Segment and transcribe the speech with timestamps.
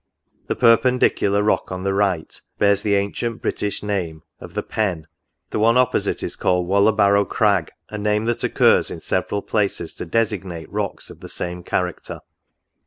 [0.47, 5.05] The per pendicular rock on the right bears the ancient British name of The Pen;
[5.51, 9.93] the one opposite is called Walla barrow Crag, a name that occurs in several places
[9.93, 12.21] to designate rocks of the same character.